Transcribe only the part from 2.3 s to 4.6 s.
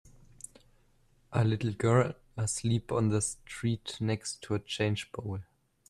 asleep on the street next to a